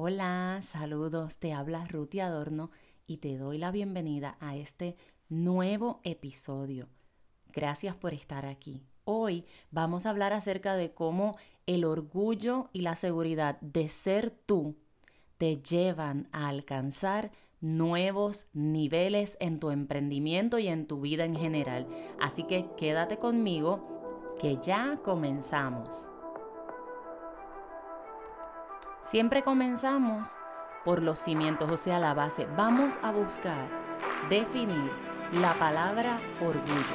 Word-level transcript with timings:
Hola, 0.00 0.60
saludos, 0.62 1.38
te 1.38 1.52
habla 1.52 1.84
Ruti 1.88 2.20
Adorno 2.20 2.70
y 3.08 3.16
te 3.16 3.36
doy 3.36 3.58
la 3.58 3.72
bienvenida 3.72 4.36
a 4.38 4.54
este 4.54 4.96
nuevo 5.28 5.98
episodio. 6.04 6.86
Gracias 7.52 7.96
por 7.96 8.14
estar 8.14 8.46
aquí. 8.46 8.84
Hoy 9.02 9.44
vamos 9.72 10.06
a 10.06 10.10
hablar 10.10 10.32
acerca 10.32 10.76
de 10.76 10.94
cómo 10.94 11.36
el 11.66 11.84
orgullo 11.84 12.70
y 12.72 12.82
la 12.82 12.94
seguridad 12.94 13.60
de 13.60 13.88
ser 13.88 14.30
tú 14.30 14.76
te 15.36 15.56
llevan 15.56 16.28
a 16.30 16.46
alcanzar 16.46 17.32
nuevos 17.60 18.46
niveles 18.52 19.36
en 19.40 19.58
tu 19.58 19.72
emprendimiento 19.72 20.60
y 20.60 20.68
en 20.68 20.86
tu 20.86 21.00
vida 21.00 21.24
en 21.24 21.34
general. 21.34 21.88
Así 22.20 22.44
que 22.44 22.66
quédate 22.76 23.16
conmigo 23.16 24.34
que 24.40 24.58
ya 24.62 25.00
comenzamos. 25.02 26.07
Siempre 29.10 29.42
comenzamos 29.42 30.36
por 30.84 31.02
los 31.02 31.18
cimientos, 31.18 31.70
o 31.70 31.78
sea, 31.78 31.98
la 31.98 32.12
base. 32.12 32.46
Vamos 32.58 32.98
a 33.02 33.10
buscar 33.10 33.70
definir 34.28 34.90
la 35.32 35.58
palabra 35.58 36.20
orgullo. 36.42 36.94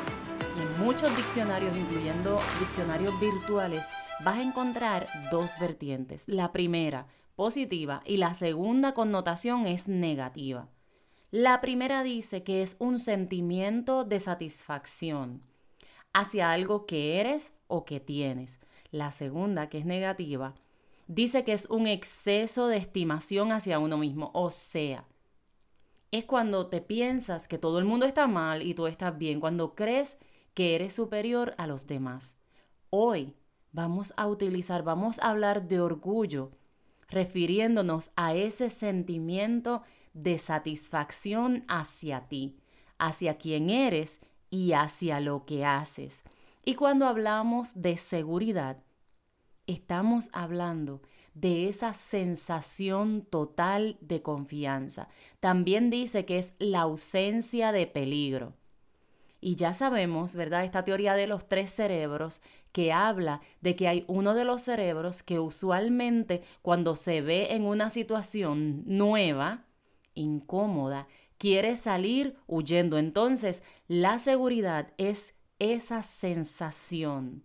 Y 0.56 0.62
en 0.62 0.86
muchos 0.86 1.16
diccionarios, 1.18 1.76
incluyendo 1.76 2.40
diccionarios 2.60 3.20
virtuales, 3.20 3.84
vas 4.24 4.38
a 4.38 4.44
encontrar 4.44 5.08
dos 5.32 5.54
vertientes. 5.60 6.28
La 6.28 6.52
primera, 6.52 7.08
positiva, 7.36 8.04
y 8.06 8.18
la 8.18 8.36
segunda 8.36 8.94
connotación 8.94 9.66
es 9.66 9.88
negativa. 9.88 10.68
La 11.32 11.62
primera 11.62 12.04
dice 12.04 12.44
que 12.44 12.62
es 12.62 12.76
un 12.78 13.00
sentimiento 13.00 14.04
de 14.04 14.20
satisfacción 14.20 15.42
hacia 16.14 16.52
algo 16.52 16.86
que 16.86 17.20
eres 17.20 17.56
o 17.66 17.86
que 17.86 18.00
tienes. 18.00 18.60
La 18.92 19.12
segunda, 19.12 19.68
que 19.68 19.80
es 19.80 19.86
negativa, 19.86 20.54
dice 21.14 21.44
que 21.44 21.54
es 21.54 21.70
un 21.70 21.88
exceso 21.88 22.68
de 22.68 22.78
estimación 22.78 23.52
hacia 23.52 23.80
uno 23.80 23.98
mismo. 23.98 24.32
O 24.34 24.50
sea, 24.52 25.06
es 26.12 26.26
cuando 26.26 26.68
te 26.68 26.82
piensas 26.82 27.48
que 27.48 27.58
todo 27.58 27.80
el 27.80 27.86
mundo 27.86 28.06
está 28.06 28.28
mal 28.28 28.62
y 28.62 28.74
tú 28.74 28.88
estás 28.88 29.18
bien, 29.18 29.40
cuando 29.40 29.76
crees 29.76 30.20
que 30.54 30.76
eres 30.76 30.94
superior 30.94 31.54
a 31.58 31.68
los 31.68 31.88
demás. 31.88 32.38
Hoy 32.90 33.34
vamos 33.72 34.14
a 34.18 34.28
utilizar, 34.28 34.84
vamos 34.84 35.20
a 35.20 35.30
hablar 35.30 35.68
de 35.68 35.82
orgullo, 35.82 36.52
refiriéndonos 37.10 38.12
a 38.16 38.34
ese 38.36 38.70
sentimiento 38.70 39.84
de 40.14 40.38
satisfacción 40.38 41.64
hacia 41.68 42.28
ti, 42.28 42.58
hacia 42.98 43.38
quien 43.38 43.70
eres 43.70 44.20
y 44.50 44.74
hacia 44.74 45.20
lo 45.20 45.46
que 45.46 45.66
haces. 45.66 46.24
Y 46.66 46.76
cuando 46.76 47.08
hablamos 47.08 47.82
de 47.82 47.98
seguridad, 47.98 48.78
estamos 49.68 50.30
hablando 50.34 51.02
de 51.34 51.68
esa 51.68 51.94
sensación 51.94 53.24
total 53.24 53.98
de 54.02 54.22
confianza. 54.22 55.10
También 55.40 55.90
dice 55.90 56.26
que 56.26 56.38
es 56.38 56.56
la 56.60 56.82
ausencia 56.82 57.72
de 57.72 57.88
peligro. 57.88 58.54
Y 59.42 59.56
ya 59.56 59.74
sabemos, 59.74 60.36
¿verdad? 60.36 60.64
Esta 60.64 60.86
teoría 60.86 61.16
de 61.16 61.28
los 61.28 61.50
tres 61.50 61.72
cerebros 61.72 62.42
que 62.72 62.94
habla 62.94 63.42
de 63.62 63.76
que 63.76 63.88
hay 63.88 64.06
uno 64.08 64.34
de 64.36 64.46
los 64.46 64.62
cerebros 64.62 65.22
que 65.22 65.40
usualmente 65.40 66.44
cuando 66.62 66.96
se 66.96 67.22
ve 67.22 67.54
en 67.54 67.66
una 67.66 67.90
situación 67.90 68.84
nueva, 68.86 69.66
incómoda, 70.14 71.08
quiere 71.38 71.76
salir 71.76 72.38
huyendo. 72.48 72.98
Entonces, 72.98 73.64
la 73.88 74.18
seguridad 74.18 74.94
es 74.98 75.36
esa 75.60 76.04
sensación 76.04 77.44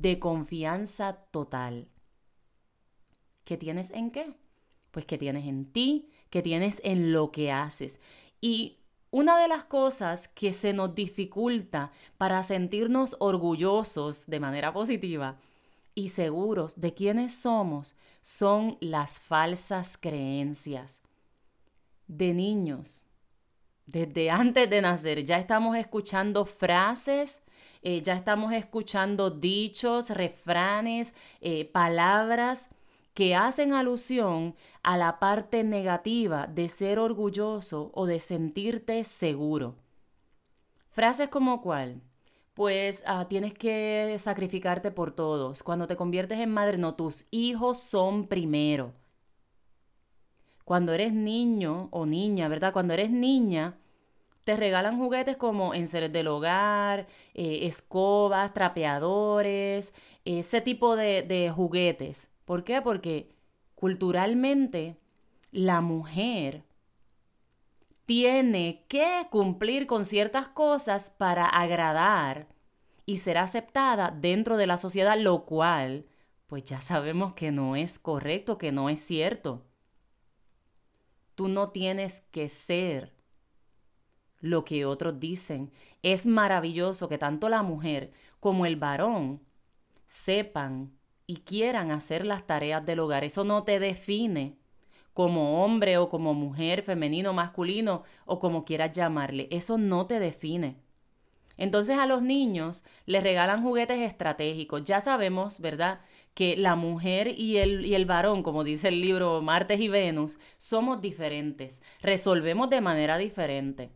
de 0.00 0.18
confianza 0.18 1.14
total. 1.30 1.88
¿Qué 3.44 3.56
tienes 3.56 3.90
en 3.90 4.10
qué? 4.10 4.34
Pues 4.90 5.06
que 5.06 5.18
tienes 5.18 5.46
en 5.46 5.72
ti, 5.72 6.10
que 6.30 6.42
tienes 6.42 6.80
en 6.84 7.12
lo 7.12 7.30
que 7.30 7.52
haces. 7.52 8.00
Y 8.40 8.78
una 9.10 9.40
de 9.40 9.48
las 9.48 9.64
cosas 9.64 10.28
que 10.28 10.52
se 10.52 10.72
nos 10.72 10.94
dificulta 10.94 11.92
para 12.18 12.42
sentirnos 12.42 13.16
orgullosos 13.20 14.26
de 14.26 14.40
manera 14.40 14.72
positiva 14.72 15.38
y 15.94 16.10
seguros 16.10 16.80
de 16.80 16.92
quiénes 16.92 17.34
somos 17.34 17.94
son 18.20 18.76
las 18.80 19.18
falsas 19.18 19.96
creencias. 19.96 21.00
De 22.08 22.34
niños, 22.34 23.04
desde 23.86 24.30
antes 24.30 24.68
de 24.68 24.80
nacer, 24.80 25.24
ya 25.24 25.38
estamos 25.38 25.76
escuchando 25.76 26.44
frases 26.44 27.42
eh, 27.86 28.02
ya 28.02 28.14
estamos 28.14 28.52
escuchando 28.52 29.30
dichos, 29.30 30.10
refranes, 30.10 31.14
eh, 31.40 31.66
palabras 31.66 32.68
que 33.14 33.36
hacen 33.36 33.74
alusión 33.74 34.56
a 34.82 34.96
la 34.96 35.20
parte 35.20 35.62
negativa 35.62 36.48
de 36.48 36.68
ser 36.68 36.98
orgulloso 36.98 37.92
o 37.94 38.06
de 38.06 38.18
sentirte 38.18 39.04
seguro. 39.04 39.76
Frases 40.90 41.28
como 41.28 41.62
cuál? 41.62 42.02
Pues 42.54 43.04
ah, 43.06 43.28
tienes 43.28 43.54
que 43.54 44.16
sacrificarte 44.18 44.90
por 44.90 45.12
todos. 45.12 45.62
Cuando 45.62 45.86
te 45.86 45.94
conviertes 45.94 46.40
en 46.40 46.50
madre, 46.50 46.78
no, 46.78 46.96
tus 46.96 47.28
hijos 47.30 47.78
son 47.78 48.26
primero. 48.26 48.94
Cuando 50.64 50.92
eres 50.92 51.12
niño 51.12 51.88
o 51.92 52.04
niña, 52.04 52.48
¿verdad? 52.48 52.72
Cuando 52.72 52.94
eres 52.94 53.12
niña, 53.12 53.78
te 54.46 54.56
regalan 54.56 54.96
juguetes 54.96 55.36
como 55.36 55.74
enseres 55.74 56.12
del 56.12 56.28
hogar, 56.28 57.08
eh, 57.34 57.66
escobas, 57.66 58.54
trapeadores, 58.54 59.92
ese 60.24 60.60
tipo 60.60 60.94
de, 60.94 61.22
de 61.22 61.50
juguetes. 61.50 62.30
¿Por 62.44 62.62
qué? 62.62 62.80
Porque 62.80 63.34
culturalmente 63.74 64.98
la 65.50 65.80
mujer 65.80 66.62
tiene 68.04 68.84
que 68.86 69.26
cumplir 69.32 69.88
con 69.88 70.04
ciertas 70.04 70.46
cosas 70.46 71.10
para 71.10 71.46
agradar 71.46 72.46
y 73.04 73.16
ser 73.16 73.38
aceptada 73.38 74.12
dentro 74.12 74.56
de 74.56 74.68
la 74.68 74.78
sociedad, 74.78 75.18
lo 75.18 75.44
cual, 75.44 76.06
pues 76.46 76.62
ya 76.62 76.80
sabemos 76.80 77.34
que 77.34 77.50
no 77.50 77.74
es 77.74 77.98
correcto, 77.98 78.58
que 78.58 78.70
no 78.70 78.90
es 78.90 79.00
cierto. 79.00 79.64
Tú 81.34 81.48
no 81.48 81.70
tienes 81.70 82.20
que 82.30 82.48
ser 82.48 83.15
lo 84.40 84.64
que 84.64 84.84
otros 84.84 85.18
dicen. 85.20 85.70
Es 86.02 86.26
maravilloso 86.26 87.08
que 87.08 87.18
tanto 87.18 87.48
la 87.48 87.62
mujer 87.62 88.12
como 88.40 88.66
el 88.66 88.76
varón 88.76 89.40
sepan 90.06 90.92
y 91.26 91.38
quieran 91.38 91.90
hacer 91.90 92.24
las 92.24 92.46
tareas 92.46 92.84
del 92.86 93.00
hogar. 93.00 93.24
Eso 93.24 93.44
no 93.44 93.64
te 93.64 93.78
define 93.78 94.56
como 95.12 95.64
hombre 95.64 95.98
o 95.98 96.08
como 96.08 96.34
mujer, 96.34 96.82
femenino, 96.82 97.32
masculino 97.32 98.04
o 98.26 98.38
como 98.38 98.64
quieras 98.64 98.92
llamarle. 98.92 99.48
Eso 99.50 99.78
no 99.78 100.06
te 100.06 100.20
define. 100.20 100.76
Entonces 101.56 101.98
a 101.98 102.06
los 102.06 102.22
niños 102.22 102.84
les 103.06 103.22
regalan 103.22 103.62
juguetes 103.62 103.98
estratégicos. 103.98 104.84
Ya 104.84 105.00
sabemos, 105.00 105.60
¿verdad? 105.60 106.00
Que 106.34 106.56
la 106.56 106.76
mujer 106.76 107.28
y 107.28 107.56
el, 107.56 107.86
y 107.86 107.94
el 107.94 108.04
varón, 108.04 108.42
como 108.42 108.62
dice 108.62 108.88
el 108.88 109.00
libro 109.00 109.40
Martes 109.40 109.80
y 109.80 109.88
Venus, 109.88 110.38
somos 110.58 111.00
diferentes. 111.00 111.80
Resolvemos 112.02 112.68
de 112.68 112.82
manera 112.82 113.16
diferente 113.16 113.90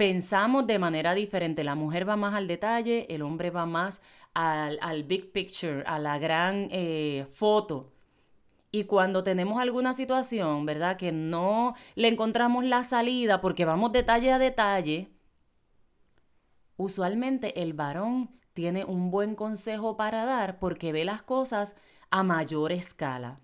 pensamos 0.00 0.66
de 0.66 0.78
manera 0.78 1.12
diferente. 1.12 1.62
La 1.62 1.74
mujer 1.74 2.08
va 2.08 2.16
más 2.16 2.32
al 2.32 2.48
detalle, 2.48 3.06
el 3.10 3.20
hombre 3.20 3.50
va 3.50 3.66
más 3.66 4.00
al, 4.32 5.04
big 5.04 5.30
picture, 5.30 5.84
a 5.86 5.98
la 5.98 6.18
gran 6.18 6.68
eh, 6.70 7.26
foto. 7.34 7.92
Y 8.72 8.84
cuando 8.84 9.22
tenemos 9.22 9.60
alguna 9.60 9.92
situación, 9.92 10.64
¿verdad? 10.64 10.96
Que 10.96 11.12
no 11.12 11.74
le 11.96 12.08
encontramos 12.08 12.64
la 12.64 12.82
salida 12.82 13.42
porque 13.42 13.66
vamos 13.66 13.92
detalle 13.92 14.32
a 14.32 14.38
detalle, 14.38 15.10
usualmente 16.78 17.60
el 17.60 17.74
varón 17.74 18.30
tiene 18.54 18.86
un 18.86 19.10
buen 19.10 19.34
consejo 19.34 19.98
para 19.98 20.24
dar 20.24 20.58
porque 20.58 20.92
ve 20.92 21.04
las 21.04 21.20
cosas 21.20 21.76
a 22.08 22.22
mayor 22.22 22.72
escala. 22.72 23.38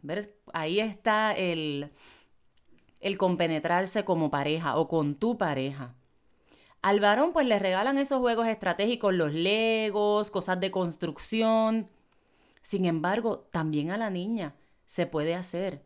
Ahí 0.55 0.81
está 0.81 1.33
el, 1.33 1.93
el 3.00 3.19
compenetrarse 3.19 4.06
como 4.06 4.31
pareja 4.31 4.79
o 4.79 4.88
con 4.88 5.17
tu 5.17 5.37
pareja. 5.37 5.94
Al 6.87 7.00
varón 7.00 7.33
pues 7.33 7.49
le 7.49 7.59
regalan 7.59 7.99
esos 7.99 8.21
juegos 8.21 8.47
estratégicos, 8.47 9.12
los 9.12 9.35
legos, 9.35 10.31
cosas 10.31 10.61
de 10.61 10.71
construcción. 10.71 11.88
Sin 12.62 12.85
embargo, 12.85 13.49
también 13.50 13.91
a 13.91 13.97
la 13.97 14.09
niña 14.09 14.55
se 14.85 15.05
puede 15.05 15.35
hacer. 15.35 15.83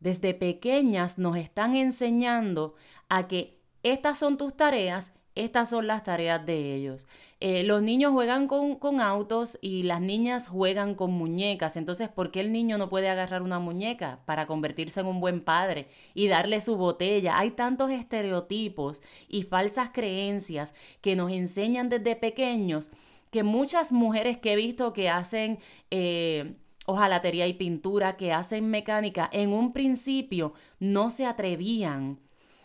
Desde 0.00 0.32
pequeñas 0.32 1.18
nos 1.18 1.36
están 1.36 1.76
enseñando 1.76 2.76
a 3.10 3.28
que 3.28 3.60
estas 3.82 4.18
son 4.18 4.38
tus 4.38 4.56
tareas 4.56 5.12
estas 5.34 5.70
son 5.70 5.86
las 5.86 6.04
tareas 6.04 6.44
de 6.44 6.74
ellos. 6.74 7.06
Eh, 7.44 7.64
los 7.64 7.82
niños 7.82 8.12
juegan 8.12 8.46
con, 8.46 8.76
con, 8.76 9.00
autos 9.00 9.58
y 9.60 9.82
las 9.82 10.00
niñas 10.00 10.46
juegan 10.46 10.94
con 10.94 11.10
muñecas. 11.10 11.76
Entonces, 11.76 12.08
¿por 12.08 12.30
qué 12.30 12.38
el 12.38 12.52
niño 12.52 12.78
no 12.78 12.88
puede 12.88 13.08
agarrar 13.08 13.42
una 13.42 13.58
muñeca 13.58 14.20
para 14.26 14.46
convertirse 14.46 15.00
en 15.00 15.06
un 15.06 15.18
buen 15.18 15.40
padre 15.40 15.88
y 16.14 16.28
darle 16.28 16.60
su 16.60 16.76
botella? 16.76 17.36
Hay 17.36 17.50
tantos 17.50 17.90
estereotipos 17.90 19.02
y 19.28 19.42
falsas 19.42 19.90
creencias 19.92 20.72
que 21.00 21.16
nos 21.16 21.32
enseñan 21.32 21.88
desde 21.88 22.14
pequeños 22.14 22.90
que 23.32 23.42
muchas 23.42 23.90
mujeres 23.90 24.38
que 24.38 24.52
he 24.52 24.56
visto 24.56 24.92
que 24.92 25.10
hacen... 25.10 25.58
Eh, 25.90 26.54
hojalatería 26.84 27.46
y 27.46 27.54
pintura, 27.54 28.16
que 28.16 28.32
hacen 28.32 28.68
mecánica, 28.68 29.30
en 29.32 29.52
un 29.52 29.72
principio 29.72 30.52
no 30.80 31.12
se 31.12 31.26
atrevían 31.26 32.18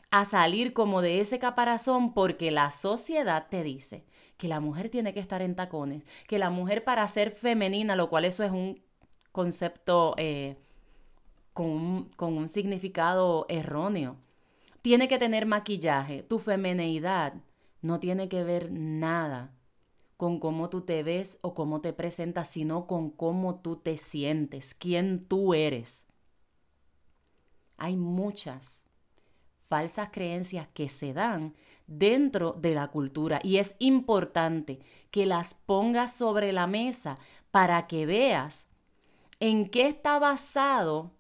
a 0.09 0.25
salir 0.25 0.74
como 0.74 1.03
de 1.03 1.19
ese 1.21 1.38
caparazón 1.38 2.15
porque 2.15 2.50
la 2.50 2.71
sociedad 2.71 3.45
te 3.51 3.62
dice 3.62 4.06
que 4.38 4.48
la 4.48 4.60
mujer 4.60 4.89
tiene 4.89 5.13
que 5.13 5.19
estar 5.19 5.42
en 5.42 5.56
tacones, 5.56 6.04
que 6.28 6.39
la 6.39 6.50
mujer 6.50 6.84
para 6.84 7.07
ser 7.07 7.31
femenina, 7.31 7.95
lo 7.95 8.10
cual 8.10 8.25
eso 8.25 8.44
es 8.44 8.51
un 8.51 8.81
concepto 9.31 10.13
eh, 10.18 10.57
con, 11.54 11.66
un, 11.68 12.10
con 12.16 12.38
un 12.38 12.50
significado 12.50 13.45
erróneo, 13.50 14.18
tiene 14.81 15.07
que 15.07 15.18
tener 15.18 15.45
maquillaje. 15.45 16.24
Tu 16.24 16.39
femineidad 16.39 17.34
no 17.81 18.00
tiene 18.00 18.30
que 18.30 18.44
ver 18.44 18.72
nada 18.72 19.51
con 20.18 20.39
cómo 20.39 20.69
tú 20.69 20.81
te 20.81 21.04
ves 21.04 21.38
o 21.42 21.54
cómo 21.54 21.81
te 21.81 21.94
presentas, 21.94 22.50
sino 22.50 22.88
con 22.88 23.12
cómo 23.12 23.60
tú 23.60 23.78
te 23.78 23.98
sientes, 23.98 24.74
quién 24.74 25.25
tú 25.25 25.54
eres. 25.54 26.07
Hay 27.78 27.95
muchas 27.95 28.84
falsas 29.69 30.10
creencias 30.12 30.68
que 30.74 30.89
se 30.89 31.13
dan 31.13 31.54
dentro 31.88 32.54
de 32.54 32.75
la 32.75 32.89
cultura 32.89 33.39
y 33.44 33.57
es 33.57 33.75
importante 33.80 34.80
que 35.10 35.25
las 35.25 35.54
pongas 35.54 36.13
sobre 36.13 36.51
la 36.54 36.68
mesa 36.68 37.18
para 37.51 37.88
que 37.88 38.06
veas 38.06 38.68
en 39.39 39.69
qué 39.69 39.88
está 39.88 40.19
basado 40.19 41.12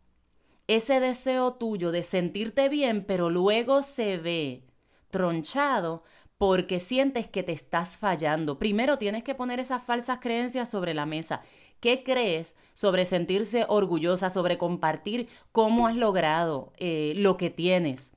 ese 0.67 0.99
deseo 0.99 1.53
tuyo 1.53 1.91
de 1.91 2.03
sentirte 2.03 2.67
bien, 2.67 3.05
pero 3.05 3.29
luego 3.29 3.83
se 3.83 4.17
ve 4.17 4.63
tronchado 5.09 6.03
porque 6.37 6.79
sientes 6.79 7.27
que 7.27 7.43
te 7.43 7.53
estás 7.53 7.97
fallando. 7.97 8.59
Primero 8.59 8.97
tienes 8.97 9.23
que 9.23 9.33
poner 9.33 9.59
esas 9.59 9.83
falsas 9.83 10.19
creencias 10.19 10.69
sobre 10.69 10.93
la 10.93 11.05
mesa. 11.05 11.41
¿Qué 11.79 12.03
crees 12.03 12.55
sobre 12.73 13.05
sentirse 13.05 13.65
orgullosa, 13.67 14.29
sobre 14.29 14.57
compartir 14.57 15.29
cómo 15.51 15.87
has 15.87 15.95
logrado 15.95 16.73
eh, 16.77 17.13
lo 17.15 17.37
que 17.37 17.49
tienes? 17.49 18.11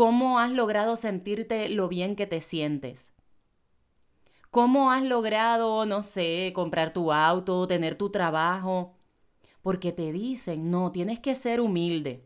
¿Cómo 0.00 0.38
has 0.38 0.50
logrado 0.50 0.96
sentirte 0.96 1.68
lo 1.68 1.86
bien 1.86 2.16
que 2.16 2.26
te 2.26 2.40
sientes? 2.40 3.12
¿Cómo 4.50 4.90
has 4.90 5.02
logrado, 5.02 5.84
no 5.84 6.00
sé, 6.00 6.52
comprar 6.54 6.94
tu 6.94 7.12
auto, 7.12 7.66
tener 7.66 7.96
tu 7.96 8.08
trabajo? 8.08 8.94
Porque 9.60 9.92
te 9.92 10.10
dicen, 10.10 10.70
no, 10.70 10.90
tienes 10.90 11.20
que 11.20 11.34
ser 11.34 11.60
humilde. 11.60 12.24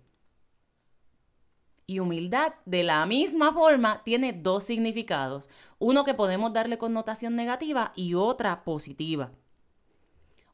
Y 1.89 1.99
humildad, 1.99 2.55
de 2.65 2.85
la 2.85 3.05
misma 3.07 3.53
forma, 3.53 4.05
tiene 4.05 4.33
dos 4.33 4.63
significados. 4.63 5.51
Uno 5.81 6.05
que 6.05 6.15
podemos 6.15 6.53
darle 6.53 6.79
connotación 6.79 7.35
negativa 7.35 7.93
y 7.97 8.15
otra 8.15 8.63
positiva. 8.63 9.33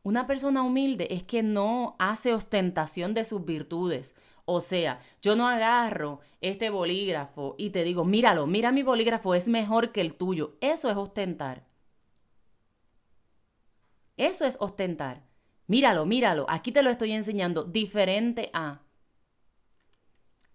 Una 0.02 0.26
persona 0.26 0.62
humilde 0.62 1.06
es 1.10 1.22
que 1.22 1.42
no 1.42 1.96
hace 1.98 2.32
ostentación 2.32 3.12
de 3.12 3.26
sus 3.26 3.44
virtudes. 3.44 4.14
O 4.52 4.60
sea, 4.60 5.00
yo 5.22 5.36
no 5.36 5.46
agarro 5.46 6.18
este 6.40 6.70
bolígrafo 6.70 7.54
y 7.56 7.70
te 7.70 7.84
digo, 7.84 8.04
míralo, 8.04 8.48
mira 8.48 8.72
mi 8.72 8.82
bolígrafo, 8.82 9.36
es 9.36 9.46
mejor 9.46 9.92
que 9.92 10.00
el 10.00 10.14
tuyo. 10.14 10.56
Eso 10.60 10.90
es 10.90 10.96
ostentar. 10.96 11.68
Eso 14.16 14.44
es 14.44 14.56
ostentar. 14.58 15.22
Míralo, 15.68 16.04
míralo, 16.04 16.46
aquí 16.48 16.72
te 16.72 16.82
lo 16.82 16.90
estoy 16.90 17.12
enseñando, 17.12 17.62
diferente 17.62 18.50
a 18.52 18.82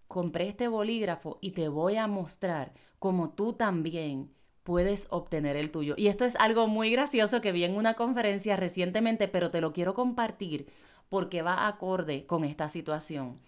compré 0.09 0.49
este 0.49 0.67
bolígrafo 0.67 1.39
y 1.39 1.51
te 1.51 1.69
voy 1.69 1.95
a 1.95 2.07
mostrar 2.07 2.73
cómo 2.99 3.29
tú 3.29 3.53
también 3.53 4.29
puedes 4.63 5.07
obtener 5.09 5.55
el 5.55 5.71
tuyo. 5.71 5.93
Y 5.95 6.07
esto 6.07 6.25
es 6.25 6.35
algo 6.35 6.67
muy 6.67 6.91
gracioso 6.91 7.39
que 7.39 7.53
vi 7.53 7.63
en 7.63 7.77
una 7.77 7.93
conferencia 7.93 8.57
recientemente, 8.57 9.29
pero 9.29 9.51
te 9.51 9.61
lo 9.61 9.71
quiero 9.71 9.93
compartir 9.93 10.67
porque 11.07 11.41
va 11.41 11.67
acorde 11.67 12.25
con 12.25 12.43
esta 12.43 12.67
situación. 12.67 13.39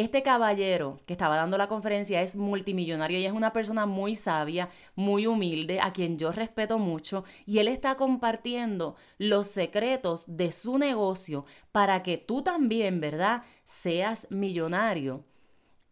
Este 0.00 0.22
caballero 0.22 0.98
que 1.04 1.12
estaba 1.12 1.36
dando 1.36 1.58
la 1.58 1.68
conferencia 1.68 2.22
es 2.22 2.34
multimillonario 2.34 3.18
y 3.18 3.26
es 3.26 3.34
una 3.34 3.52
persona 3.52 3.84
muy 3.84 4.16
sabia, 4.16 4.70
muy 4.94 5.26
humilde, 5.26 5.78
a 5.78 5.92
quien 5.92 6.16
yo 6.16 6.32
respeto 6.32 6.78
mucho, 6.78 7.24
y 7.44 7.58
él 7.58 7.68
está 7.68 7.96
compartiendo 7.96 8.96
los 9.18 9.48
secretos 9.48 10.24
de 10.38 10.52
su 10.52 10.78
negocio 10.78 11.44
para 11.70 12.02
que 12.02 12.16
tú 12.16 12.40
también, 12.40 12.98
¿verdad?, 12.98 13.42
seas 13.64 14.26
millonario. 14.30 15.26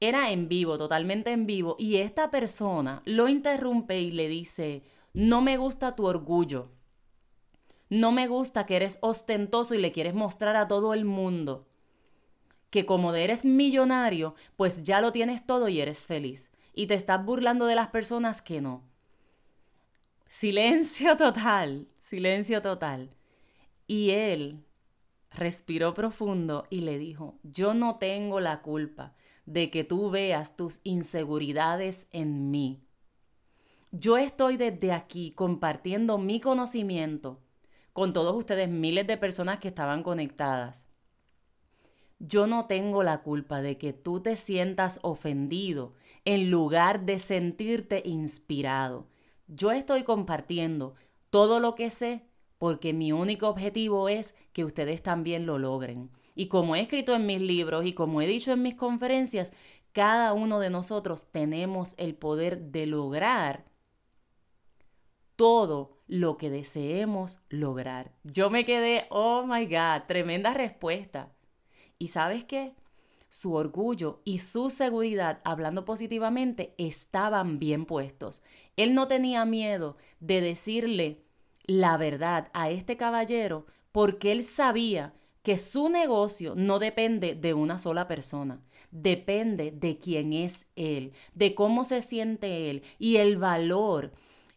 Era 0.00 0.30
en 0.30 0.48
vivo, 0.48 0.78
totalmente 0.78 1.30
en 1.32 1.44
vivo, 1.44 1.76
y 1.78 1.96
esta 1.96 2.30
persona 2.30 3.02
lo 3.04 3.28
interrumpe 3.28 4.00
y 4.00 4.10
le 4.10 4.26
dice, 4.28 4.84
no 5.12 5.42
me 5.42 5.58
gusta 5.58 5.94
tu 5.94 6.06
orgullo, 6.06 6.70
no 7.90 8.10
me 8.12 8.26
gusta 8.26 8.64
que 8.64 8.76
eres 8.76 9.00
ostentoso 9.02 9.74
y 9.74 9.78
le 9.78 9.92
quieres 9.92 10.14
mostrar 10.14 10.56
a 10.56 10.66
todo 10.66 10.94
el 10.94 11.04
mundo 11.04 11.67
que 12.70 12.86
como 12.86 13.14
eres 13.14 13.44
millonario, 13.44 14.34
pues 14.56 14.82
ya 14.82 15.00
lo 15.00 15.12
tienes 15.12 15.46
todo 15.46 15.68
y 15.68 15.80
eres 15.80 16.06
feliz. 16.06 16.50
Y 16.74 16.86
te 16.86 16.94
estás 16.94 17.24
burlando 17.24 17.66
de 17.66 17.74
las 17.74 17.88
personas 17.88 18.42
que 18.42 18.60
no. 18.60 18.82
Silencio 20.28 21.16
total, 21.16 21.88
silencio 22.00 22.60
total. 22.62 23.10
Y 23.86 24.10
él 24.10 24.64
respiró 25.30 25.94
profundo 25.94 26.66
y 26.70 26.80
le 26.80 26.98
dijo, 26.98 27.38
yo 27.42 27.74
no 27.74 27.96
tengo 27.96 28.40
la 28.40 28.60
culpa 28.60 29.14
de 29.46 29.70
que 29.70 29.84
tú 29.84 30.10
veas 30.10 30.56
tus 30.56 30.80
inseguridades 30.84 32.06
en 32.12 32.50
mí. 32.50 32.82
Yo 33.90 34.18
estoy 34.18 34.58
desde 34.58 34.92
aquí 34.92 35.32
compartiendo 35.32 36.18
mi 36.18 36.40
conocimiento 36.40 37.40
con 37.94 38.12
todos 38.12 38.36
ustedes, 38.36 38.68
miles 38.68 39.06
de 39.06 39.16
personas 39.16 39.58
que 39.58 39.68
estaban 39.68 40.02
conectadas. 40.02 40.87
Yo 42.18 42.46
no 42.46 42.66
tengo 42.66 43.02
la 43.02 43.22
culpa 43.22 43.62
de 43.62 43.78
que 43.78 43.92
tú 43.92 44.20
te 44.20 44.36
sientas 44.36 44.98
ofendido 45.02 45.94
en 46.24 46.50
lugar 46.50 47.04
de 47.04 47.18
sentirte 47.18 48.02
inspirado. 48.04 49.06
Yo 49.46 49.70
estoy 49.70 50.02
compartiendo 50.02 50.94
todo 51.30 51.60
lo 51.60 51.74
que 51.74 51.90
sé 51.90 52.26
porque 52.58 52.92
mi 52.92 53.12
único 53.12 53.48
objetivo 53.48 54.08
es 54.08 54.34
que 54.52 54.64
ustedes 54.64 55.02
también 55.02 55.46
lo 55.46 55.58
logren. 55.58 56.10
Y 56.34 56.48
como 56.48 56.76
he 56.76 56.80
escrito 56.80 57.14
en 57.14 57.26
mis 57.26 57.40
libros 57.40 57.86
y 57.86 57.92
como 57.92 58.20
he 58.20 58.26
dicho 58.26 58.52
en 58.52 58.62
mis 58.62 58.74
conferencias, 58.74 59.52
cada 59.92 60.32
uno 60.32 60.58
de 60.60 60.70
nosotros 60.70 61.30
tenemos 61.30 61.94
el 61.98 62.14
poder 62.14 62.60
de 62.70 62.86
lograr 62.86 63.64
todo 65.36 65.98
lo 66.08 66.36
que 66.36 66.50
deseemos 66.50 67.40
lograr. 67.48 68.12
Yo 68.24 68.50
me 68.50 68.64
quedé, 68.64 69.06
oh 69.10 69.44
my 69.46 69.66
God, 69.66 70.06
tremenda 70.08 70.52
respuesta. 70.52 71.32
¿Y 71.98 72.08
sabes 72.08 72.44
qué? 72.44 72.74
Su 73.28 73.54
orgullo 73.54 74.20
y 74.24 74.38
su 74.38 74.70
seguridad, 74.70 75.40
hablando 75.44 75.84
positivamente, 75.84 76.74
estaban 76.78 77.58
bien 77.58 77.84
puestos. 77.84 78.42
Él 78.76 78.94
no 78.94 79.08
tenía 79.08 79.44
miedo 79.44 79.96
de 80.20 80.40
decirle 80.40 81.22
la 81.64 81.96
verdad 81.96 82.48
a 82.54 82.70
este 82.70 82.96
caballero 82.96 83.66
porque 83.92 84.32
él 84.32 84.42
sabía 84.44 85.12
que 85.42 85.58
su 85.58 85.88
negocio 85.88 86.54
no 86.56 86.78
depende 86.78 87.34
de 87.34 87.54
una 87.54 87.78
sola 87.78 88.06
persona, 88.06 88.60
depende 88.90 89.70
de 89.72 89.98
quién 89.98 90.32
es 90.32 90.66
él, 90.76 91.12
de 91.34 91.54
cómo 91.54 91.84
se 91.84 92.02
siente 92.02 92.70
él 92.70 92.82
y 92.98 93.16
el 93.16 93.36
valor 93.36 94.12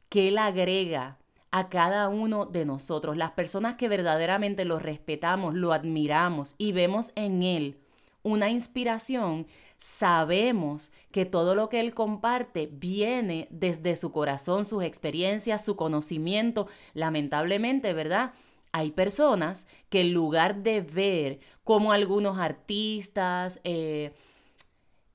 que 0.09 0.29
él 0.29 0.37
agrega 0.37 1.17
a 1.51 1.69
cada 1.69 2.07
uno 2.09 2.45
de 2.45 2.65
nosotros, 2.65 3.17
las 3.17 3.31
personas 3.31 3.75
que 3.75 3.89
verdaderamente 3.89 4.65
lo 4.65 4.79
respetamos, 4.79 5.53
lo 5.53 5.73
admiramos 5.73 6.55
y 6.57 6.71
vemos 6.71 7.11
en 7.15 7.43
él 7.43 7.77
una 8.23 8.49
inspiración, 8.49 9.47
sabemos 9.77 10.91
que 11.11 11.25
todo 11.25 11.55
lo 11.55 11.69
que 11.69 11.79
él 11.79 11.93
comparte 11.93 12.69
viene 12.71 13.47
desde 13.49 13.95
su 13.95 14.11
corazón, 14.11 14.63
sus 14.63 14.83
experiencias, 14.83 15.65
su 15.65 15.75
conocimiento, 15.75 16.67
lamentablemente, 16.93 17.93
¿verdad? 17.93 18.33
hay 18.71 18.91
personas 18.91 19.67
que 19.89 20.01
en 20.01 20.13
lugar 20.13 20.63
de 20.63 20.81
ver 20.81 21.39
cómo 21.63 21.91
algunos 21.91 22.37
artistas, 22.37 23.59
eh, 23.63 24.13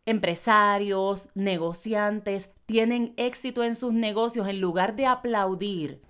empresarios, 0.04 1.30
negociantes 1.34 2.52
tienen 2.66 3.14
éxito 3.16 3.64
en 3.64 3.74
sus 3.74 3.92
negocios, 3.92 4.48
en 4.48 4.60
lugar 4.60 4.94
de 4.94 5.06
aplaudir 5.06 6.02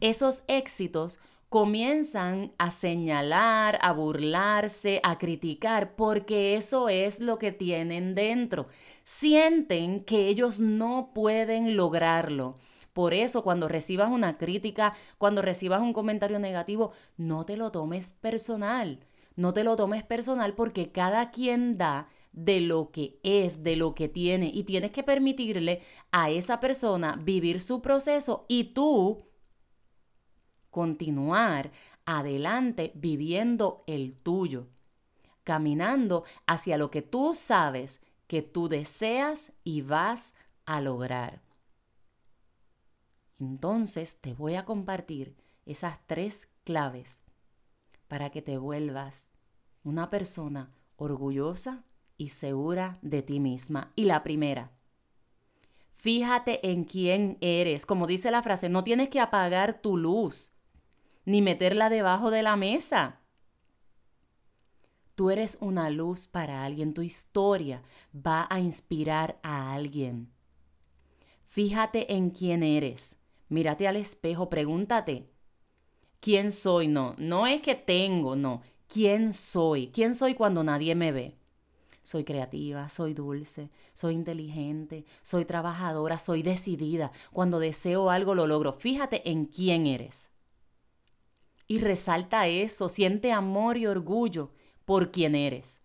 esos 0.00 0.44
éxitos, 0.48 1.20
comienzan 1.50 2.52
a 2.58 2.70
señalar, 2.70 3.78
a 3.82 3.92
burlarse, 3.92 5.00
a 5.02 5.18
criticar, 5.18 5.96
porque 5.96 6.54
eso 6.54 6.88
es 6.88 7.18
lo 7.18 7.38
que 7.38 7.50
tienen 7.50 8.14
dentro. 8.14 8.68
Sienten 9.02 10.04
que 10.04 10.28
ellos 10.28 10.60
no 10.60 11.10
pueden 11.12 11.76
lograrlo. 11.76 12.54
Por 12.92 13.14
eso, 13.14 13.42
cuando 13.42 13.66
recibas 13.66 14.10
una 14.10 14.38
crítica, 14.38 14.94
cuando 15.18 15.42
recibas 15.42 15.80
un 15.80 15.92
comentario 15.92 16.38
negativo, 16.38 16.92
no 17.16 17.44
te 17.44 17.56
lo 17.56 17.72
tomes 17.72 18.12
personal. 18.20 19.00
No 19.34 19.52
te 19.52 19.64
lo 19.64 19.74
tomes 19.74 20.04
personal 20.04 20.54
porque 20.54 20.92
cada 20.92 21.30
quien 21.30 21.78
da 21.78 22.08
de 22.32 22.60
lo 22.60 22.90
que 22.92 23.18
es, 23.24 23.64
de 23.64 23.74
lo 23.74 23.94
que 23.94 24.08
tiene 24.08 24.50
y 24.54 24.64
tienes 24.64 24.92
que 24.92 25.02
permitirle 25.02 25.82
a 26.12 26.30
esa 26.30 26.60
persona 26.60 27.18
vivir 27.20 27.60
su 27.60 27.82
proceso 27.82 28.44
y 28.48 28.64
tú 28.72 29.24
continuar 30.70 31.70
adelante 32.04 32.92
viviendo 32.94 33.84
el 33.86 34.14
tuyo, 34.14 34.68
caminando 35.44 36.24
hacia 36.46 36.78
lo 36.78 36.90
que 36.90 37.02
tú 37.02 37.34
sabes 37.34 38.00
que 38.26 38.42
tú 38.42 38.68
deseas 38.68 39.52
y 39.64 39.82
vas 39.82 40.34
a 40.64 40.80
lograr. 40.80 41.42
Entonces 43.40 44.20
te 44.20 44.34
voy 44.34 44.54
a 44.54 44.64
compartir 44.64 45.34
esas 45.66 45.98
tres 46.06 46.48
claves 46.64 47.20
para 48.06 48.30
que 48.30 48.42
te 48.42 48.58
vuelvas 48.58 49.28
una 49.82 50.10
persona 50.10 50.70
orgullosa 50.96 51.84
y 52.16 52.28
segura 52.28 52.98
de 53.02 53.22
ti 53.22 53.40
misma. 53.40 53.92
Y 53.96 54.04
la 54.04 54.22
primera, 54.22 54.70
fíjate 55.94 56.70
en 56.70 56.84
quién 56.84 57.38
eres. 57.40 57.86
Como 57.86 58.06
dice 58.06 58.30
la 58.30 58.42
frase, 58.42 58.68
no 58.68 58.84
tienes 58.84 59.08
que 59.08 59.20
apagar 59.20 59.80
tu 59.80 59.96
luz 59.96 60.52
ni 61.30 61.42
meterla 61.42 61.88
debajo 61.88 62.30
de 62.30 62.42
la 62.42 62.56
mesa. 62.56 63.20
Tú 65.14 65.30
eres 65.30 65.58
una 65.60 65.90
luz 65.90 66.26
para 66.26 66.64
alguien, 66.64 66.94
tu 66.94 67.02
historia 67.02 67.82
va 68.14 68.46
a 68.50 68.58
inspirar 68.58 69.38
a 69.42 69.72
alguien. 69.74 70.32
Fíjate 71.44 72.14
en 72.14 72.30
quién 72.30 72.62
eres. 72.62 73.16
Mírate 73.48 73.86
al 73.86 73.96
espejo, 73.96 74.48
pregúntate, 74.48 75.28
¿quién 76.20 76.52
soy? 76.52 76.86
No, 76.86 77.14
no 77.18 77.46
es 77.46 77.60
que 77.62 77.74
tengo, 77.74 78.36
no. 78.36 78.62
¿Quién 78.86 79.32
soy? 79.32 79.88
¿Quién 79.88 80.14
soy 80.14 80.34
cuando 80.34 80.64
nadie 80.64 80.94
me 80.94 81.12
ve? 81.12 81.36
Soy 82.02 82.24
creativa, 82.24 82.88
soy 82.88 83.14
dulce, 83.14 83.70
soy 83.94 84.14
inteligente, 84.14 85.04
soy 85.22 85.44
trabajadora, 85.44 86.18
soy 86.18 86.42
decidida. 86.42 87.12
Cuando 87.32 87.58
deseo 87.58 88.10
algo 88.10 88.34
lo 88.34 88.46
logro. 88.46 88.72
Fíjate 88.72 89.28
en 89.30 89.46
quién 89.46 89.86
eres. 89.86 90.29
Y 91.70 91.78
resalta 91.78 92.48
eso, 92.48 92.88
siente 92.88 93.30
amor 93.30 93.76
y 93.76 93.86
orgullo 93.86 94.50
por 94.84 95.12
quién 95.12 95.36
eres. 95.36 95.80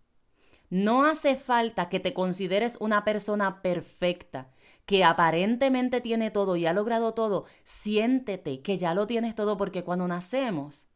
No 0.71 1.05
hace 1.05 1.35
falta 1.35 1.89
que 1.89 1.99
te 1.99 2.11
consideres 2.11 2.75
una 2.79 3.03
persona 3.03 3.61
perfecta, 3.61 4.49
que 4.87 5.03
aparentemente 5.03 6.01
tiene 6.01 6.31
todo 6.31 6.55
y 6.55 6.65
ha 6.65 6.73
logrado 6.73 7.13
todo, 7.13 7.45
siéntete 7.63 8.63
que 8.63 8.79
ya 8.79 8.95
lo 8.95 9.05
tienes 9.05 9.35
todo 9.35 9.57
porque 9.57 9.83
cuando 9.83 10.07
nacemos, 10.07 10.87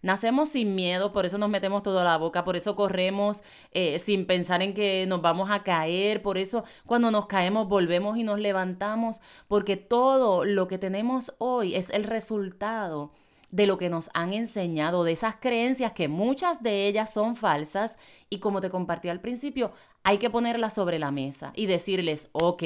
nacemos 0.00 0.48
sin 0.48 0.74
miedo, 0.74 1.12
por 1.12 1.24
eso 1.24 1.38
nos 1.38 1.48
metemos 1.48 1.84
todo 1.84 2.00
a 2.00 2.04
la 2.04 2.16
boca, 2.16 2.42
por 2.42 2.56
eso 2.56 2.74
corremos 2.74 3.44
eh, 3.70 4.00
sin 4.00 4.26
pensar 4.26 4.60
en 4.60 4.74
que 4.74 5.06
nos 5.06 5.22
vamos 5.22 5.52
a 5.52 5.62
caer, 5.62 6.20
por 6.20 6.36
eso 6.36 6.64
cuando 6.84 7.12
nos 7.12 7.26
caemos 7.26 7.68
volvemos 7.68 8.16
y 8.16 8.24
nos 8.24 8.40
levantamos, 8.40 9.20
porque 9.46 9.76
todo 9.76 10.44
lo 10.44 10.66
que 10.66 10.78
tenemos 10.78 11.32
hoy 11.38 11.76
es 11.76 11.90
el 11.90 12.02
resultado 12.02 13.12
de 13.52 13.66
lo 13.66 13.78
que 13.78 13.90
nos 13.90 14.10
han 14.14 14.32
enseñado, 14.32 15.04
de 15.04 15.12
esas 15.12 15.36
creencias 15.36 15.92
que 15.92 16.08
muchas 16.08 16.62
de 16.62 16.88
ellas 16.88 17.12
son 17.12 17.36
falsas 17.36 17.98
y 18.30 18.38
como 18.38 18.60
te 18.60 18.70
compartí 18.70 19.08
al 19.10 19.20
principio, 19.20 19.72
hay 20.02 20.18
que 20.18 20.30
ponerlas 20.30 20.74
sobre 20.74 20.98
la 20.98 21.10
mesa 21.10 21.52
y 21.54 21.66
decirles, 21.66 22.30
ok, 22.32 22.62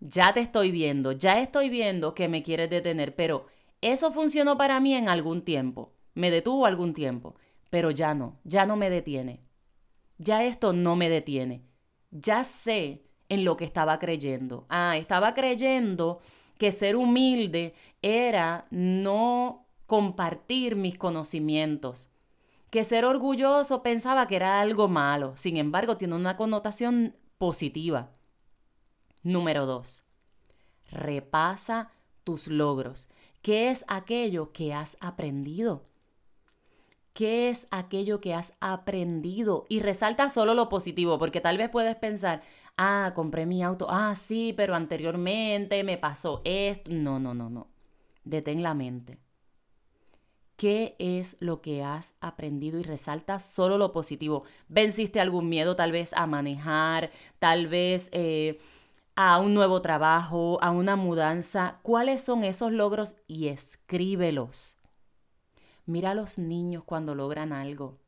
ya 0.00 0.32
te 0.32 0.40
estoy 0.40 0.70
viendo, 0.70 1.12
ya 1.12 1.40
estoy 1.40 1.68
viendo 1.68 2.14
que 2.14 2.28
me 2.28 2.44
quieres 2.44 2.70
detener, 2.70 3.16
pero 3.16 3.46
eso 3.80 4.12
funcionó 4.12 4.56
para 4.56 4.80
mí 4.80 4.94
en 4.94 5.08
algún 5.08 5.42
tiempo, 5.42 5.92
me 6.14 6.30
detuvo 6.30 6.64
algún 6.64 6.94
tiempo, 6.94 7.34
pero 7.68 7.90
ya 7.90 8.14
no, 8.14 8.38
ya 8.44 8.64
no 8.64 8.76
me 8.76 8.90
detiene. 8.90 9.40
Ya 10.18 10.44
esto 10.44 10.72
no 10.72 10.94
me 10.94 11.08
detiene. 11.08 11.64
Ya 12.12 12.44
sé 12.44 13.02
en 13.28 13.44
lo 13.44 13.56
que 13.56 13.64
estaba 13.64 13.98
creyendo. 13.98 14.66
Ah, 14.68 14.96
estaba 14.98 15.34
creyendo 15.34 16.20
que 16.62 16.70
ser 16.70 16.94
humilde 16.94 17.74
era 18.02 18.68
no 18.70 19.66
compartir 19.88 20.76
mis 20.76 20.96
conocimientos, 20.96 22.08
que 22.70 22.84
ser 22.84 23.04
orgulloso 23.04 23.82
pensaba 23.82 24.28
que 24.28 24.36
era 24.36 24.60
algo 24.60 24.86
malo, 24.86 25.36
sin 25.36 25.56
embargo 25.56 25.96
tiene 25.96 26.14
una 26.14 26.36
connotación 26.36 27.16
positiva. 27.36 28.10
Número 29.24 29.66
dos, 29.66 30.04
repasa 30.88 31.90
tus 32.22 32.46
logros. 32.46 33.08
¿Qué 33.42 33.70
es 33.70 33.84
aquello 33.88 34.52
que 34.52 34.72
has 34.72 34.96
aprendido? 35.00 35.82
¿Qué 37.12 37.50
es 37.50 37.66
aquello 37.72 38.20
que 38.20 38.34
has 38.34 38.54
aprendido? 38.60 39.66
Y 39.68 39.80
resalta 39.80 40.28
solo 40.28 40.54
lo 40.54 40.68
positivo, 40.68 41.18
porque 41.18 41.40
tal 41.40 41.58
vez 41.58 41.70
puedes 41.70 41.96
pensar, 41.96 42.44
ah, 42.76 43.12
compré 43.14 43.46
mi 43.46 43.62
auto, 43.62 43.86
ah, 43.90 44.14
sí, 44.14 44.52
pero 44.56 44.74
anteriormente 44.74 45.84
me 45.84 45.98
pasó 45.98 46.42
esto. 46.44 46.90
No, 46.92 47.18
no, 47.18 47.34
no, 47.34 47.50
no. 47.50 47.68
Detén 48.24 48.62
la 48.62 48.74
mente. 48.74 49.18
¿Qué 50.56 50.94
es 50.98 51.36
lo 51.40 51.60
que 51.60 51.82
has 51.82 52.14
aprendido? 52.20 52.78
Y 52.78 52.82
resalta 52.84 53.40
solo 53.40 53.78
lo 53.78 53.92
positivo. 53.92 54.44
¿Venciste 54.68 55.20
algún 55.20 55.48
miedo 55.48 55.76
tal 55.76 55.92
vez 55.92 56.12
a 56.14 56.26
manejar? 56.26 57.10
Tal 57.38 57.66
vez... 57.66 58.08
Eh, 58.12 58.58
a 59.14 59.38
un 59.38 59.54
nuevo 59.54 59.82
trabajo, 59.82 60.58
a 60.62 60.70
una 60.70 60.96
mudanza, 60.96 61.80
cuáles 61.82 62.22
son 62.24 62.44
esos 62.44 62.72
logros 62.72 63.16
y 63.26 63.48
escríbelos. 63.48 64.78
Mira 65.86 66.12
a 66.12 66.14
los 66.14 66.38
niños 66.38 66.84
cuando 66.84 67.14
logran 67.14 67.52
algo. 67.52 67.98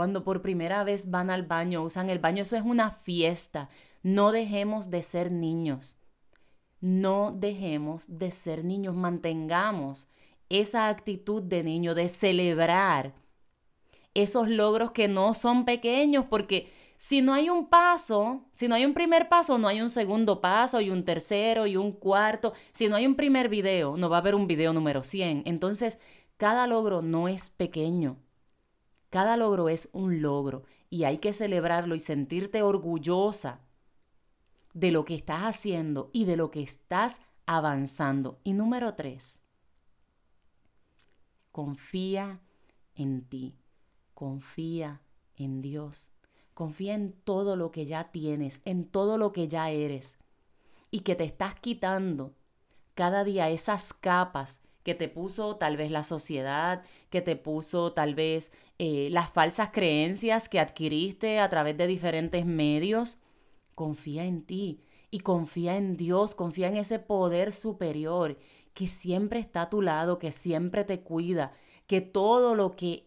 Cuando 0.00 0.24
por 0.24 0.40
primera 0.40 0.82
vez 0.82 1.10
van 1.10 1.28
al 1.28 1.42
baño, 1.42 1.82
usan 1.82 2.08
el 2.08 2.20
baño, 2.20 2.44
eso 2.44 2.56
es 2.56 2.62
una 2.64 2.90
fiesta. 2.90 3.68
No 4.02 4.32
dejemos 4.32 4.88
de 4.88 5.02
ser 5.02 5.30
niños. 5.30 5.98
No 6.80 7.36
dejemos 7.36 8.18
de 8.18 8.30
ser 8.30 8.64
niños. 8.64 8.94
Mantengamos 8.94 10.08
esa 10.48 10.88
actitud 10.88 11.42
de 11.42 11.62
niño, 11.62 11.94
de 11.94 12.08
celebrar 12.08 13.12
esos 14.14 14.48
logros 14.48 14.92
que 14.92 15.06
no 15.06 15.34
son 15.34 15.66
pequeños, 15.66 16.24
porque 16.30 16.72
si 16.96 17.20
no 17.20 17.34
hay 17.34 17.50
un 17.50 17.68
paso, 17.68 18.46
si 18.54 18.68
no 18.68 18.76
hay 18.76 18.86
un 18.86 18.94
primer 18.94 19.28
paso, 19.28 19.58
no 19.58 19.68
hay 19.68 19.82
un 19.82 19.90
segundo 19.90 20.40
paso 20.40 20.80
y 20.80 20.88
un 20.88 21.04
tercero 21.04 21.66
y 21.66 21.76
un 21.76 21.92
cuarto. 21.92 22.54
Si 22.72 22.88
no 22.88 22.96
hay 22.96 23.06
un 23.06 23.16
primer 23.16 23.50
video, 23.50 23.98
no 23.98 24.08
va 24.08 24.16
a 24.16 24.20
haber 24.20 24.34
un 24.34 24.46
video 24.46 24.72
número 24.72 25.02
100. 25.02 25.42
Entonces, 25.44 25.98
cada 26.38 26.66
logro 26.66 27.02
no 27.02 27.28
es 27.28 27.50
pequeño. 27.50 28.16
Cada 29.10 29.36
logro 29.36 29.68
es 29.68 29.90
un 29.92 30.22
logro 30.22 30.64
y 30.88 31.04
hay 31.04 31.18
que 31.18 31.32
celebrarlo 31.32 31.94
y 31.94 32.00
sentirte 32.00 32.62
orgullosa 32.62 33.60
de 34.72 34.92
lo 34.92 35.04
que 35.04 35.14
estás 35.14 35.42
haciendo 35.42 36.10
y 36.12 36.24
de 36.24 36.36
lo 36.36 36.50
que 36.50 36.62
estás 36.62 37.20
avanzando. 37.44 38.38
Y 38.44 38.52
número 38.52 38.94
tres, 38.94 39.40
confía 41.50 42.40
en 42.94 43.24
ti, 43.24 43.56
confía 44.14 45.00
en 45.36 45.60
Dios. 45.60 46.12
Confía 46.54 46.94
en 46.94 47.12
todo 47.12 47.56
lo 47.56 47.70
que 47.70 47.86
ya 47.86 48.10
tienes, 48.12 48.60
en 48.64 48.84
todo 48.84 49.16
lo 49.16 49.32
que 49.32 49.48
ya 49.48 49.70
eres. 49.70 50.18
Y 50.90 51.00
que 51.00 51.14
te 51.14 51.24
estás 51.24 51.54
quitando 51.54 52.34
cada 52.94 53.24
día 53.24 53.48
esas 53.48 53.94
capas 53.94 54.60
que 54.82 54.94
te 54.94 55.08
puso 55.08 55.56
tal 55.56 55.76
vez 55.76 55.90
la 55.90 56.04
sociedad, 56.04 56.82
que 57.10 57.20
te 57.20 57.36
puso 57.36 57.92
tal 57.92 58.14
vez 58.14 58.52
eh, 58.78 59.08
las 59.10 59.30
falsas 59.30 59.70
creencias 59.70 60.48
que 60.48 60.60
adquiriste 60.60 61.38
a 61.38 61.50
través 61.50 61.76
de 61.76 61.86
diferentes 61.86 62.46
medios. 62.46 63.18
Confía 63.74 64.24
en 64.24 64.42
ti 64.42 64.80
y 65.10 65.20
confía 65.20 65.76
en 65.76 65.96
Dios, 65.96 66.34
confía 66.34 66.68
en 66.68 66.76
ese 66.76 66.98
poder 66.98 67.52
superior 67.52 68.38
que 68.74 68.86
siempre 68.86 69.40
está 69.40 69.62
a 69.62 69.70
tu 69.70 69.82
lado, 69.82 70.18
que 70.18 70.32
siempre 70.32 70.84
te 70.84 71.00
cuida, 71.00 71.52
que 71.86 72.00
todo 72.00 72.54
lo 72.54 72.76
que 72.76 73.06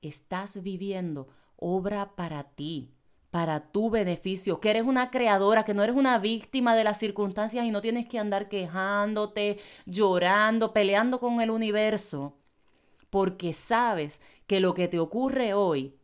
estás 0.00 0.62
viviendo 0.62 1.28
obra 1.56 2.14
para 2.14 2.44
ti, 2.44 2.94
para 3.30 3.72
tu 3.72 3.90
beneficio, 3.90 4.60
que 4.60 4.70
eres 4.70 4.84
una 4.84 5.10
creadora, 5.10 5.64
que 5.64 5.74
no 5.74 5.82
eres 5.82 5.96
una 5.96 6.18
víctima 6.18 6.76
de 6.76 6.84
las 6.84 6.98
circunstancias 6.98 7.64
y 7.64 7.70
no 7.70 7.80
tienes 7.80 8.06
que 8.06 8.18
andar 8.18 8.48
quejándote, 8.48 9.58
llorando, 9.86 10.72
peleando 10.72 11.20
con 11.20 11.40
el 11.40 11.50
universo, 11.50 12.36
porque 13.10 13.52
sabes 13.52 14.20
que 14.46 14.60
lo 14.60 14.74
que 14.74 14.88
te 14.88 14.98
ocurre 14.98 15.54
hoy 15.54 15.94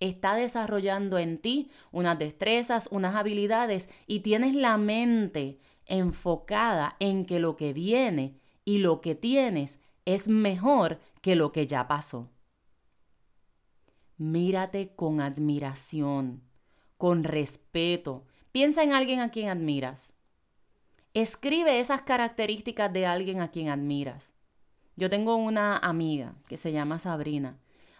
está 0.00 0.34
desarrollando 0.34 1.18
en 1.18 1.38
ti 1.38 1.70
unas 1.92 2.18
destrezas, 2.18 2.88
unas 2.90 3.14
habilidades 3.14 3.88
y 4.06 4.20
tienes 4.20 4.54
la 4.54 4.76
mente 4.76 5.60
enfocada 5.86 6.96
en 6.98 7.24
que 7.24 7.38
lo 7.38 7.56
que 7.56 7.72
viene 7.72 8.40
y 8.64 8.78
lo 8.78 9.00
que 9.00 9.14
tienes 9.14 9.80
es 10.04 10.28
mejor 10.28 10.98
que 11.20 11.36
lo 11.36 11.52
que 11.52 11.66
ya 11.66 11.86
pasó. 11.86 12.30
Mírate 14.16 14.94
con 14.94 15.20
admiración, 15.20 16.42
con 16.96 17.24
respeto. 17.24 18.24
Piensa 18.52 18.82
en 18.82 18.92
alguien 18.92 19.20
a 19.20 19.30
quien 19.30 19.48
admiras. 19.48 20.12
Escribe 21.14 21.80
esas 21.80 22.02
características 22.02 22.92
de 22.92 23.06
alguien 23.06 23.40
a 23.40 23.50
quien 23.50 23.68
admiras. 23.68 24.32
Yo 24.96 25.08
tengo 25.08 25.36
una 25.36 25.78
amiga 25.78 26.34
que 26.48 26.56
se 26.56 26.72
llama 26.72 26.98
Sabrina, 26.98 27.58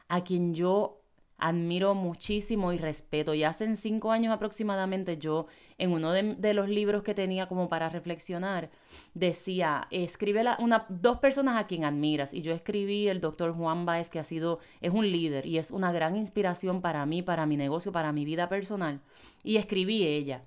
a 0.08 0.24
quien 0.24 0.54
yo 0.54 1.02
admiro 1.42 1.94
muchísimo 1.94 2.72
y 2.72 2.78
respeto. 2.78 3.34
Y 3.34 3.42
hace 3.42 3.74
cinco 3.74 4.12
años 4.12 4.32
aproximadamente 4.32 5.18
yo, 5.18 5.46
en 5.76 5.90
uno 5.90 6.12
de, 6.12 6.54
los 6.54 6.68
libros 6.68 7.02
que 7.02 7.14
tenía 7.14 7.48
como 7.48 7.68
para 7.68 7.88
reflexionar, 7.88 8.70
decía, 9.14 9.88
escribe 9.90 10.44
una, 10.60 10.86
dos 10.88 11.18
personas 11.18 11.60
a 11.60 11.66
quien 11.66 11.84
admiras. 11.84 12.32
Y 12.32 12.42
yo 12.42 12.52
escribí 12.52 13.08
el 13.08 13.20
doctor 13.20 13.52
Juan 13.52 13.84
Baez, 13.84 14.08
que 14.08 14.20
ha 14.20 14.24
sido, 14.24 14.60
es 14.80 14.92
un 14.92 15.10
líder 15.10 15.46
y 15.46 15.58
es 15.58 15.72
una 15.72 15.90
gran 15.90 16.14
inspiración 16.14 16.80
para 16.80 17.04
mí, 17.06 17.22
para 17.22 17.44
mi 17.44 17.56
negocio, 17.56 17.90
para 17.90 18.12
mi 18.12 18.24
vida 18.24 18.48
personal. 18.48 19.00
Y 19.42 19.56
escribí 19.56 20.06
ella. 20.06 20.42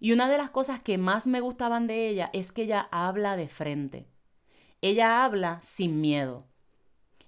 Y 0.00 0.12
una 0.12 0.30
de 0.30 0.38
las 0.38 0.48
cosas 0.48 0.82
que 0.82 0.96
más 0.96 1.26
me 1.26 1.40
gustaban 1.40 1.86
de 1.86 2.08
ella 2.08 2.30
es 2.32 2.52
que 2.52 2.62
ella 2.62 2.88
habla 2.90 3.36
de 3.36 3.48
frente. 3.48 4.06
Ella 4.80 5.24
habla 5.24 5.58
sin 5.62 6.00
miedo. 6.00 6.46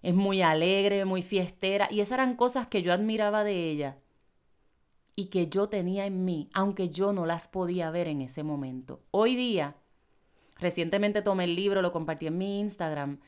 Es 0.02 0.14
muy 0.14 0.40
alegre, 0.40 1.04
muy 1.04 1.22
fiestera, 1.22 1.88
y 1.90 2.00
esas 2.00 2.18
eran 2.18 2.36
cosas 2.36 2.68
que 2.68 2.82
yo 2.82 2.92
admiraba 2.92 3.44
de 3.44 3.70
ella 3.70 3.98
y 5.14 5.26
que 5.26 5.48
yo 5.48 5.68
tenía 5.68 6.06
en 6.06 6.24
mí, 6.24 6.48
aunque 6.54 6.88
yo 6.88 7.12
no 7.12 7.26
las 7.26 7.48
podía 7.48 7.90
ver 7.90 8.08
en 8.08 8.22
ese 8.22 8.42
momento. 8.42 9.02
Hoy 9.10 9.36
día, 9.36 9.76
recientemente 10.56 11.20
tomé 11.20 11.44
el 11.44 11.56
libro, 11.56 11.82
lo 11.82 11.92
compartí 11.92 12.28
en 12.28 12.38
mi 12.38 12.60
Instagram, 12.60 13.20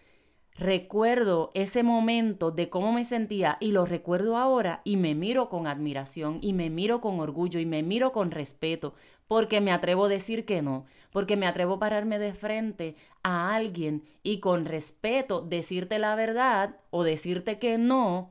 recuerdo 0.55 1.51
ese 1.55 1.83
momento 1.83 2.51
de 2.51 2.71
cómo 2.71 2.93
me 2.93 3.05
sentía 3.05 3.59
y 3.61 3.73
lo 3.73 3.85
recuerdo 3.85 4.39
ahora 4.39 4.81
y 4.85 4.97
me 4.97 5.15
miro 5.15 5.51
con 5.51 5.67
admiración 5.67 6.39
y 6.41 6.53
me 6.53 6.71
miro 6.71 7.01
con 7.01 7.21
orgullo 7.21 7.61
y 7.61 7.67
me 7.67 7.83
miro 7.83 8.13
con 8.13 8.31
respeto 8.31 8.95
porque 9.27 9.61
me 9.61 9.73
atrevo 9.73 10.07
a 10.07 10.09
decir 10.09 10.45
que 10.45 10.63
no, 10.63 10.87
porque 11.11 11.37
me 11.37 11.47
atrevo 11.47 11.75
a 11.75 11.79
pararme 11.79 12.19
de 12.19 12.35
frente 12.35 12.97
a 13.23 13.55
alguien 13.55 14.05
y 14.23 14.41
con 14.41 14.65
respeto 14.65 15.43
decirte 15.43 15.99
la 15.99 16.15
verdad 16.15 16.77
o 16.91 17.05
decirte 17.05 17.59
que 17.59 17.79
no, 17.79 18.31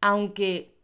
aunque 0.00 0.78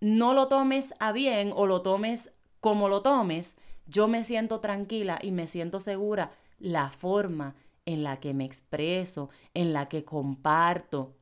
no 0.00 0.34
lo 0.34 0.48
tomes 0.48 0.94
a 1.00 1.12
bien 1.12 1.52
o 1.54 1.66
lo 1.66 1.82
tomes 1.82 2.34
como 2.60 2.88
lo 2.88 3.02
tomes, 3.02 3.56
yo 3.86 4.08
me 4.08 4.24
siento 4.24 4.60
tranquila 4.60 5.18
y 5.20 5.30
me 5.30 5.46
siento 5.46 5.80
segura. 5.80 6.32
La 6.58 6.90
forma 6.90 7.54
en 7.84 8.02
la 8.02 8.20
que 8.20 8.32
me 8.32 8.44
expreso, 8.44 9.28
en 9.52 9.72
la 9.72 9.88
que 9.88 10.04
comparto, 10.04 11.14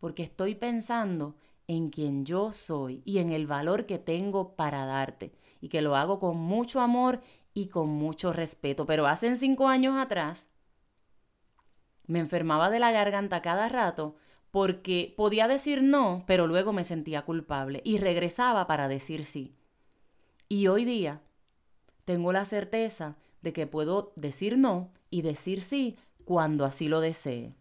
porque 0.00 0.24
estoy 0.24 0.54
pensando 0.54 1.36
en 1.68 1.88
quien 1.88 2.24
yo 2.24 2.52
soy 2.52 3.02
y 3.04 3.18
en 3.18 3.30
el 3.30 3.46
valor 3.46 3.86
que 3.86 3.98
tengo 3.98 4.54
para 4.54 4.84
darte 4.86 5.32
y 5.60 5.68
que 5.68 5.82
lo 5.82 5.96
hago 5.96 6.18
con 6.18 6.36
mucho 6.36 6.80
amor 6.80 7.20
y 7.54 7.68
con 7.68 7.88
mucho 7.88 8.32
respeto. 8.32 8.86
Pero 8.86 9.06
hace 9.06 9.34
cinco 9.36 9.68
años 9.68 9.96
atrás 9.98 10.48
me 12.06 12.20
enfermaba 12.20 12.70
de 12.70 12.78
la 12.78 12.92
garganta 12.92 13.42
cada 13.42 13.68
rato 13.68 14.16
porque 14.50 15.12
podía 15.16 15.48
decir 15.48 15.82
no, 15.82 16.24
pero 16.26 16.46
luego 16.46 16.72
me 16.72 16.84
sentía 16.84 17.22
culpable 17.22 17.82
y 17.84 17.98
regresaba 17.98 18.66
para 18.66 18.88
decir 18.88 19.24
sí. 19.24 19.54
Y 20.48 20.68
hoy 20.68 20.84
día 20.84 21.20
tengo 22.04 22.32
la 22.32 22.44
certeza 22.44 23.16
de 23.42 23.52
que 23.52 23.66
puedo 23.66 24.12
decir 24.16 24.56
no 24.56 24.90
y 25.10 25.22
decir 25.22 25.62
sí 25.62 25.96
cuando 26.24 26.64
así 26.64 26.88
lo 26.88 27.00
desee. 27.00 27.54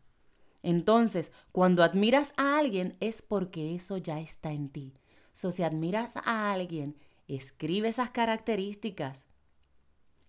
Entonces, 0.64 1.32
cuando 1.52 1.84
admiras 1.84 2.34
a 2.38 2.58
alguien 2.58 2.98
es 3.00 3.22
porque 3.22 3.76
eso 3.76 3.98
ya 3.98 4.20
está 4.20 4.52
en 4.52 4.70
ti. 4.70 4.94
So, 5.34 5.52
si 5.52 5.64
admiras 5.64 6.18
a 6.18 6.52
alguien, 6.54 6.96
escribe 7.28 7.90
esas 7.90 8.10
características. 8.10 9.26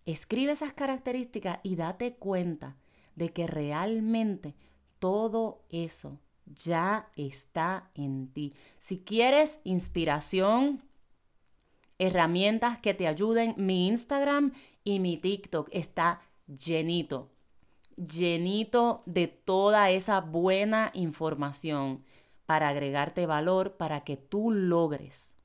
Escribe 0.05 0.53
esas 0.53 0.73
características 0.73 1.59
y 1.63 1.77
date 1.77 2.15
cuenta 2.15 2.77
de 3.17 3.33
que 3.33 3.47
realmente 3.47 4.55
todo 4.99 5.65
eso 5.69 6.21
ya 6.47 7.11
está 7.17 7.91
en 7.95 8.29
ti. 8.33 8.55
Si 8.79 9.01
quieres 9.01 9.61
inspiración, 9.65 10.83
herramientas 11.99 12.79
que 12.79 12.95
te 12.95 13.09
ayuden, 13.09 13.55
mi 13.57 13.89
Instagram 13.89 14.53
y 14.85 15.01
mi 15.01 15.17
TikTok 15.17 15.69
está 15.73 16.21
llenito, 16.47 17.33
llenito 17.97 19.03
de 19.07 19.27
toda 19.27 19.91
esa 19.91 20.21
buena 20.21 20.91
información 20.95 22.05
para 22.45 22.69
agregarte 22.69 23.27
valor 23.27 23.77
para 23.77 24.05
que 24.05 24.17
tú 24.17 24.53
logres 24.53 25.37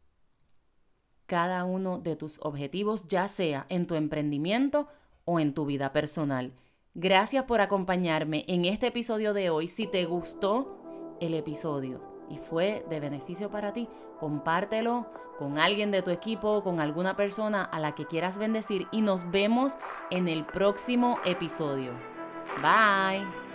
cada 1.32 1.64
uno 1.64 1.98
de 1.98 2.18
tus 2.18 2.40
objetivos, 2.42 3.08
ya 3.08 3.30
sea 3.30 3.66
en 3.70 3.88
tu 3.88 3.96
emprendimiento 3.96 4.90
o 5.24 5.40
en 5.40 5.54
tu 5.54 5.66
vida 5.66 5.94
personal. 5.94 6.52
Gracias 6.94 7.46
por 7.46 7.62
acompañarme 7.62 8.44
en 8.50 8.66
este 8.66 8.88
episodio 8.88 9.34
de 9.34 9.50
hoy. 9.50 9.70
Si 9.70 9.88
te 9.88 10.04
gustó 10.04 11.16
el 11.22 11.34
episodio 11.34 12.02
y 12.30 12.38
fue 12.38 12.86
de 12.90 13.00
beneficio 13.00 13.50
para 13.50 13.72
ti, 13.72 13.88
compártelo 14.20 15.06
con 15.40 15.58
alguien 15.58 15.90
de 15.92 16.02
tu 16.02 16.12
equipo, 16.12 16.64
con 16.64 16.82
alguna 16.82 17.16
persona 17.16 17.64
a 17.64 17.80
la 17.80 17.96
que 17.96 18.06
quieras 18.06 18.38
bendecir 18.38 18.88
y 18.92 19.00
nos 19.00 19.32
vemos 19.32 19.78
en 20.10 20.28
el 20.28 20.46
próximo 20.46 21.18
episodio. 21.24 21.94
Bye. 22.62 23.51